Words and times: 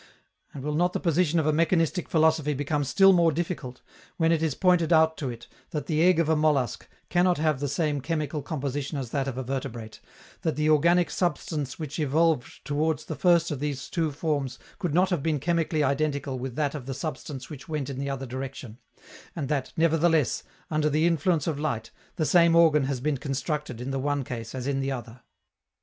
And 0.51 0.63
will 0.63 0.73
not 0.73 0.93
the 0.93 0.99
position 0.99 1.37
of 1.37 1.45
a 1.45 1.53
mechanistic 1.53 2.09
philosophy 2.09 2.55
become 2.55 2.83
still 2.83 3.13
more 3.13 3.31
difficult, 3.31 3.83
when 4.17 4.31
it 4.31 4.41
is 4.41 4.55
pointed 4.55 4.91
out 4.91 5.15
to 5.17 5.29
it 5.29 5.45
that 5.69 5.85
the 5.85 6.01
egg 6.01 6.19
of 6.19 6.27
a 6.27 6.35
mollusc 6.35 6.87
cannot 7.09 7.37
have 7.37 7.59
the 7.59 7.67
same 7.67 8.01
chemical 8.01 8.41
composition 8.41 8.97
as 8.97 9.11
that 9.11 9.27
of 9.27 9.37
a 9.37 9.43
vertebrate, 9.43 9.99
that 10.41 10.55
the 10.55 10.71
organic 10.71 11.11
substance 11.11 11.77
which 11.77 11.99
evolved 11.99 12.65
toward 12.65 12.97
the 12.97 13.13
first 13.15 13.51
of 13.51 13.59
these 13.59 13.87
two 13.89 14.11
forms 14.11 14.57
could 14.79 14.95
not 14.95 15.11
have 15.11 15.21
been 15.21 15.39
chemically 15.39 15.83
identical 15.83 16.39
with 16.39 16.55
that 16.55 16.73
of 16.73 16.87
the 16.87 16.95
substance 16.95 17.51
which 17.51 17.69
went 17.69 17.87
in 17.87 17.99
the 17.99 18.09
other 18.09 18.25
direction, 18.25 18.79
and 19.35 19.49
that, 19.49 19.71
nevertheless, 19.77 20.41
under 20.71 20.89
the 20.89 21.05
influence 21.05 21.45
of 21.45 21.59
light, 21.59 21.91
the 22.15 22.25
same 22.25 22.55
organ 22.55 22.85
has 22.85 22.99
been 22.99 23.17
constructed 23.17 23.79
in 23.79 23.91
the 23.91 23.99
one 23.99 24.23
case 24.23 24.55
as 24.55 24.65
in 24.65 24.79
the 24.79 24.91
other? 24.91 25.21